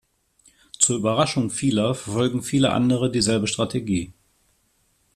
Zur 0.79 0.97
Überraschung 0.97 1.51
vieler 1.51 1.93
verfolgen 1.93 2.41
viele 2.41 2.73
andere 2.73 3.11
dieselbe 3.11 3.45
Strategie. 3.45 4.11